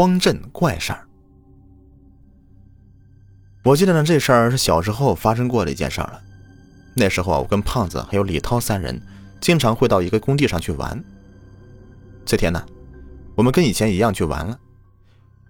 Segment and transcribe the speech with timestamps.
[0.00, 1.06] 荒镇怪事儿。
[3.62, 6.22] 我记得呢，这事儿是小时候发生过的一件事儿了。
[6.94, 8.98] 那时候啊，我跟胖子还有李涛三人
[9.42, 11.04] 经常会到一个工地上去玩。
[12.24, 12.64] 这天呢，
[13.34, 14.58] 我们跟以前一样去玩了。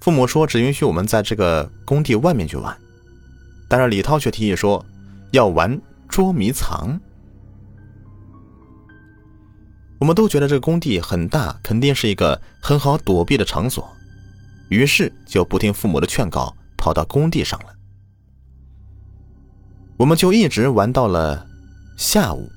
[0.00, 2.74] 父母说只允许我们在这个工地外面去玩，
[3.68, 4.82] 但是李涛却提议说
[5.32, 5.78] 要玩
[6.08, 6.98] 捉迷藏。
[9.98, 13.86] 我们都觉得这个工地很大，肯定是一个很好躲避的场所，
[14.68, 17.74] 于是就不听父母的劝告，跑到工地上了。
[19.96, 21.46] 我们就一直玩到了
[21.96, 22.48] 下午。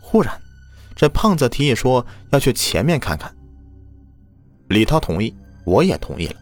[0.00, 0.40] 忽然，
[0.94, 3.34] 这胖子提议说要去前面看看。
[4.68, 5.34] 李涛同意，
[5.64, 6.36] 我也同意了。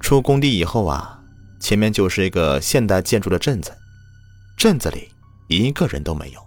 [0.00, 1.22] 出工地以后啊，
[1.58, 3.72] 前面就是一个现代建筑的镇子，
[4.56, 5.08] 镇子里
[5.48, 6.40] 一个人都没有。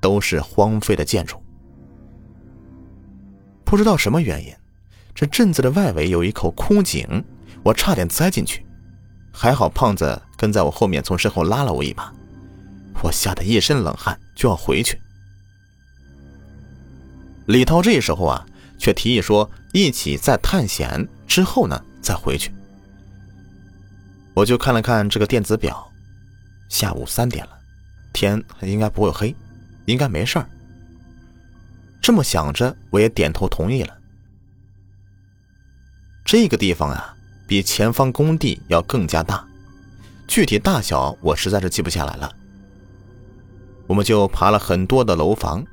[0.00, 1.42] 都是荒废的建筑，
[3.64, 4.54] 不知道什么原因，
[5.18, 7.24] 这镇子的外围有一口枯井，
[7.64, 8.64] 我差点栽进去，
[9.32, 12.14] 还好胖子跟在我后面，从身后拉了我一把，
[13.02, 14.96] 我吓得一身冷汗，就要回去。
[17.46, 18.46] 李涛这时候啊，
[18.78, 22.52] 却提议说一起再探险，之后呢再回去。
[24.34, 25.84] 我就看了看这个电子表，
[26.68, 27.58] 下午三点了，
[28.12, 29.34] 天应该不会黑。
[29.86, 30.48] 应该没事儿。
[32.00, 33.97] 这么想着，我也点头同意了。
[36.28, 39.42] 这个地方啊，比前方工地要更加大，
[40.26, 42.30] 具体大小我实在是记不下来了。
[43.86, 45.64] 我们就爬了很多的楼房，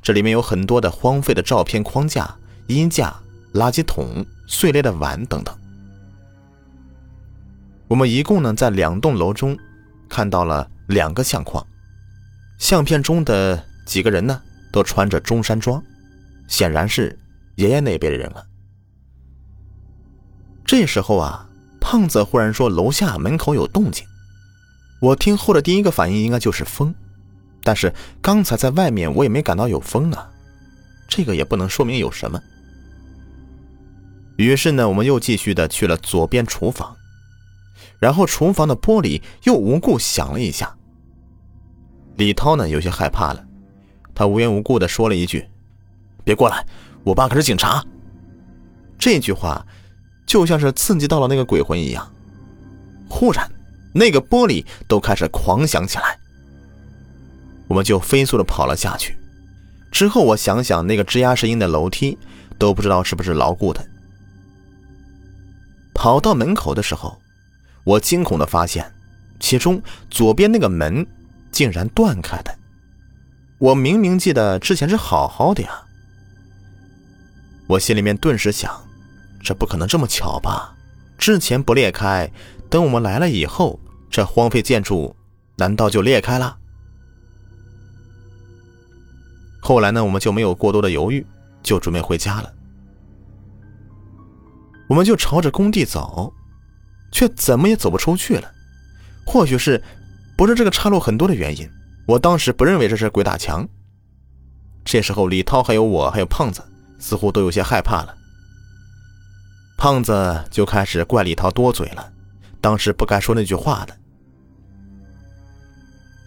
[0.00, 2.32] 这里面有很多的荒废的照片框架、
[2.68, 3.12] 衣架、
[3.54, 5.52] 垃圾桶、碎裂的碗等等。
[7.88, 9.58] 我们一共呢，在两栋楼中
[10.08, 11.66] 看到了两个相框。
[12.56, 15.82] 相片中的几个人呢，都穿着中山装，
[16.46, 17.18] 显然是
[17.56, 18.44] 爷爷那辈的人了。
[20.68, 21.48] 这时候啊，
[21.80, 24.06] 胖子忽然说：“楼下门口有动静。”
[25.00, 26.94] 我听后的第一个反应应该就是风，
[27.62, 30.30] 但是刚才在外面我也没感到有风啊，
[31.08, 32.38] 这个也不能说明有什么。
[34.36, 36.94] 于是呢，我们又继续的去了左边厨房，
[37.98, 40.76] 然后厨房的玻璃又无故响了一下。
[42.16, 43.42] 李涛呢，有些害怕了，
[44.14, 45.48] 他无缘无故的说了一句
[46.24, 46.62] ：“别过来，
[47.04, 47.82] 我爸可是警察。”
[48.98, 49.64] 这句话
[50.28, 52.08] 就像是刺激到了那个鬼魂一样。
[53.08, 53.50] 忽然，
[53.92, 56.16] 那个玻璃都开始狂响起来，
[57.66, 59.18] 我们就飞速的跑了下去。
[59.90, 62.16] 之后我想想，那个吱呀声音的楼梯
[62.58, 63.84] 都不知道是不是牢固的。
[65.92, 67.18] 跑到门口的时候，
[67.82, 68.92] 我惊恐的发现，
[69.40, 71.04] 其中左边那个门。
[71.50, 72.54] 竟然断开的！
[73.56, 75.82] 我明明记得之前是好好的呀。
[77.66, 78.70] 我心里面顿时想，
[79.48, 80.76] 这不可能这么巧吧？
[81.16, 82.30] 之前不裂开，
[82.68, 85.16] 等我们来了以后，这荒废建筑
[85.56, 86.58] 难道就裂开了？
[89.62, 91.26] 后来呢，我们就没有过多的犹豫，
[91.62, 92.52] 就准备回家了。
[94.86, 96.30] 我们就朝着工地走，
[97.10, 98.52] 却怎么也走不出去了。
[99.24, 99.82] 或许是……
[100.36, 101.66] 不是这个岔路很多的原因，
[102.06, 103.66] 我当时不认为这是鬼打墙。
[104.84, 106.62] 这时候，李涛还有我还有胖子
[106.98, 108.14] 似乎都有些害怕了。
[109.78, 112.12] 胖子就开始怪李涛多嘴了，
[112.60, 113.96] 当时不该说那句话的。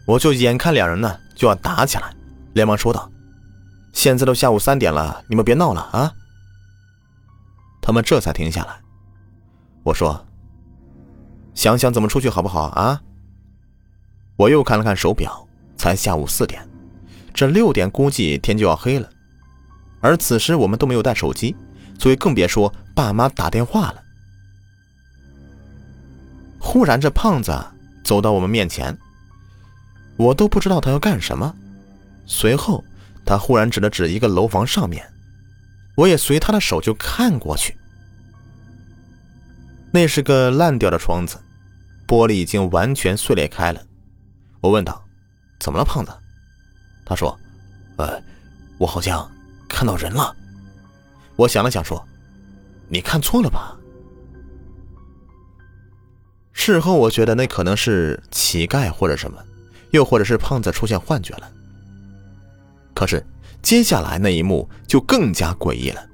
[0.08, 2.16] 我就眼看两人呢就要打起来，
[2.54, 3.12] 连忙说道
[3.92, 6.14] ：“现在都下午三点了，你们别闹了啊！”
[7.84, 8.80] 他们这才停下来。
[9.84, 10.26] 我说
[11.54, 13.02] ：“想想怎么出去好不好啊？”
[14.38, 15.46] 我又看了看手表，
[15.76, 16.66] 才下午四点，
[17.34, 19.10] 这六点估计天就要黑了。
[20.00, 21.54] 而此时我们都没有带手机，
[22.02, 24.04] 所以更别说爸妈打电话了。
[26.60, 27.56] 忽然，这胖子
[28.04, 28.98] 走到我们面前，
[30.18, 31.54] 我都不知道他要干什么。
[32.26, 32.84] 随后，
[33.24, 35.08] 他忽然指了指一个楼房上面，
[35.96, 37.78] 我也随他的手就看过去。
[39.92, 41.38] 那是个烂掉的窗子，
[42.08, 43.80] 玻璃已经完全碎裂开了。
[44.60, 45.06] 我问道
[45.62, 46.12] ：“怎么了，胖子？”
[47.06, 47.40] 他说
[47.98, 48.20] ：“呃，
[48.80, 49.30] 我好像
[49.70, 50.36] 看到人了。”
[51.36, 52.04] 我想了想说
[52.90, 53.78] ：“你看错了吧？”
[56.54, 59.44] 事后我觉得那可能是乞丐或者什么，
[59.92, 61.52] 又或者是胖子出现幻觉了。
[62.94, 63.26] 可是
[63.64, 66.06] 接下来那一幕就更加诡异了。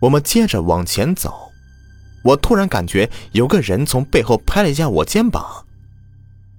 [0.00, 1.50] 我们接着往前走，
[2.24, 5.66] 我突然感觉有个人从背后拍了一下我肩膀。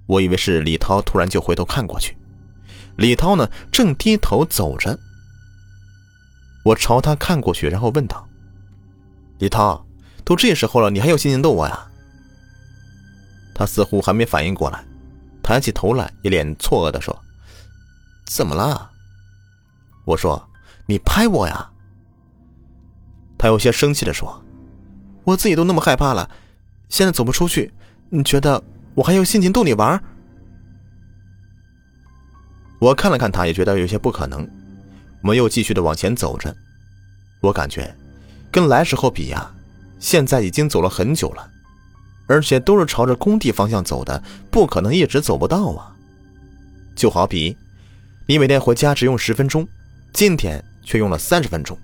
[0.06, 2.16] 我以为是李涛，突然就回头看过去，
[2.96, 4.96] 李涛呢正低头走着。
[6.62, 8.28] 我朝他看过去，然后问道
[9.38, 9.84] ：“李涛，
[10.24, 11.86] 都这时候了，你还有心情逗我呀？”
[13.54, 14.84] 他似乎还没反应过来，
[15.42, 17.18] 抬起头来，一脸错愕的说
[18.26, 18.90] ：“怎么了？”
[20.04, 20.48] 我说
[20.86, 21.70] ：“你拍我呀！”
[23.38, 24.42] 他有些生气的说
[25.24, 26.30] ：“我自己都那么害怕了，
[26.88, 27.72] 现在走不出去，
[28.10, 28.62] 你觉得
[28.94, 30.02] 我还有心情逗你玩？”
[32.80, 34.48] 我看了看他，也觉得有些不可能。
[35.22, 36.54] 我们又继续的往前走着，
[37.40, 37.94] 我感觉
[38.50, 39.50] 跟来时候比呀，
[39.98, 41.50] 现在已经走了很久了，
[42.26, 45.94] 而且都是朝着工地方向走的，不可能一直走不到啊。
[46.96, 47.56] 就好比
[48.26, 49.66] 你每天回家只用十分钟，
[50.12, 51.78] 今天却用了三十分钟。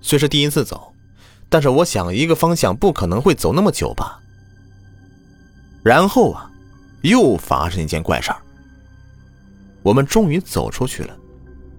[0.00, 0.92] 虽是第一次走，
[1.48, 4.20] 但是我想一个方向不可能会走那么久吧。
[5.82, 6.50] 然后啊，
[7.02, 8.40] 又发生一件怪事儿。
[9.88, 11.16] 我们终于走出去了，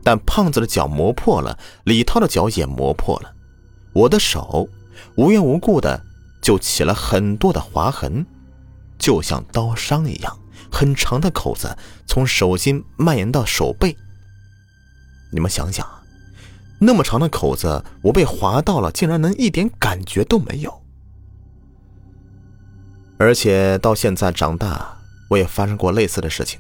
[0.03, 3.31] 但胖子的脚磨破了，李涛的脚也磨破了，
[3.93, 4.67] 我的手
[5.15, 6.03] 无缘无故的
[6.41, 8.25] 就起了很多的划痕，
[8.97, 10.39] 就像刀伤一样，
[10.71, 11.77] 很长的口子
[12.07, 13.95] 从手心蔓延到手背。
[15.31, 15.87] 你们想想，
[16.79, 20.81] 那么长的口子，我被划到了，竟然能一点感觉都没有。
[23.19, 24.97] 而且到现在长大，
[25.29, 26.59] 我也发生过类似的事情。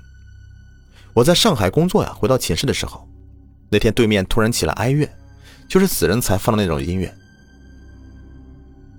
[1.13, 3.07] 我在上海工作呀，回到寝室的时候，
[3.69, 5.09] 那天对面突然起了哀乐，
[5.67, 7.13] 就是死人才放的那种音乐。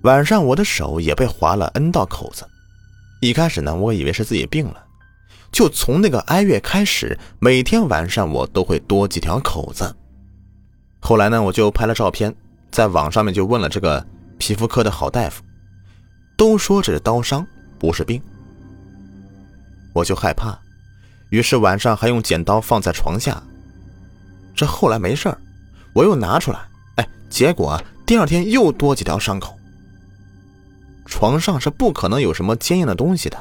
[0.03, 2.45] 晚上我的手也被划了 N 道口子，
[3.21, 4.83] 一开始呢，我以为是自己病了，
[5.51, 9.95] 就从那个哀乐开始，每天晚上我都会多几条口子。
[10.99, 12.33] 后来呢，我就拍了照片，
[12.71, 14.05] 在网上面就问了这个
[14.37, 15.43] 皮肤科的好大夫，
[16.35, 17.45] 都说这是刀伤，
[17.79, 18.21] 不是病。
[19.93, 20.57] 我就害怕。
[21.31, 23.41] 于是晚上还用剪刀放在床下，
[24.53, 25.37] 这后来没事儿，
[25.93, 26.59] 我又拿出来，
[26.97, 29.57] 哎，结果第二天又多几条伤口。
[31.05, 33.37] 床上是不可能有什么坚硬的东西的，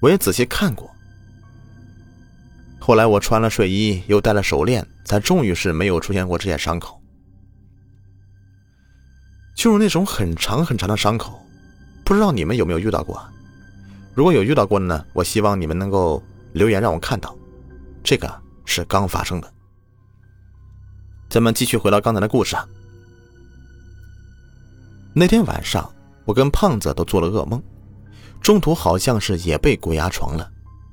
[0.00, 0.90] 我也仔细看过。
[2.80, 7.00] 后来我穿了睡衣，又戴了手链，才终于是没有出现过这些伤口。
[9.54, 11.40] 就是那种很长很长的伤口，
[12.02, 13.22] 不知道你们有没有遇到过？
[14.14, 16.20] 如果有遇到过的呢，我希望你们能够。
[16.52, 17.36] 留言让我看到，
[18.02, 19.52] 这个是刚发生的。
[21.28, 22.66] 咱们继续回到刚才的故事啊。
[25.12, 25.92] 那天晚上，
[26.24, 27.62] 我跟胖子都做了噩梦，
[28.40, 30.50] 中途好像是也被鬼压床了，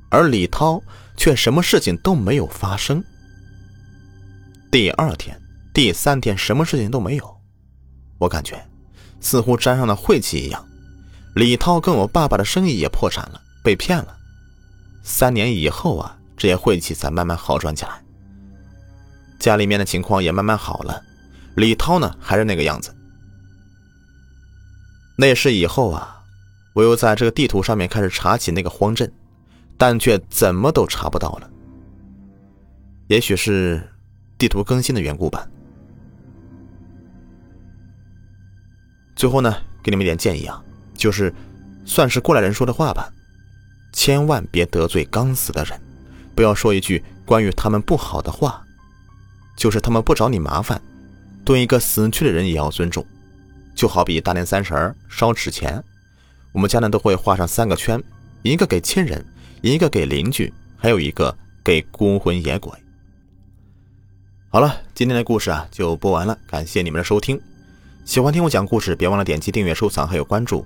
[0.10, 0.82] 而李涛
[1.16, 3.04] 却什么事情都没有发生。
[4.72, 5.40] 第二天、
[5.74, 7.38] 第三天，什么事情都没有，
[8.18, 8.60] 我感觉
[9.22, 10.68] 似乎沾上了晦气一样。
[11.36, 14.17] 李涛跟我爸爸的生意也破产了，被骗了。
[15.08, 18.04] 三年以后啊，这些晦气才慢慢好转起来。
[19.40, 21.02] 家里面的情况也慢慢好了，
[21.56, 22.94] 李涛呢还是那个样子。
[25.18, 26.22] 那事以后啊，
[26.74, 29.10] 我又在这个地图上面开始查起那个荒镇，
[29.78, 31.50] 但却怎么都查不到了。
[33.08, 33.82] 也许是
[34.38, 35.48] 地图更新的缘故吧。
[39.16, 40.62] 最后呢，给你们一点建议啊，
[40.96, 41.34] 就是
[41.86, 43.10] 算是过来人说的话吧。
[43.92, 45.80] 千万别得罪刚死的人，
[46.36, 48.64] 不要说一句关于他们不好的话。
[49.56, 50.80] 就是他们不找你麻烦，
[51.44, 53.04] 对一个死去的人也要尊重。
[53.74, 55.84] 就好比大年三十烧纸钱，
[56.52, 58.02] 我们家呢都会画上三个圈，
[58.44, 59.26] 一个给亲人，
[59.62, 62.72] 一个给邻居，还有一个给孤魂野鬼。
[64.50, 67.40] 好了，今天的故事啊就播完了，感谢你们的收听。
[68.06, 70.66] 喜欢听我讲故事，别忘了点击订阅、收藏还有关注。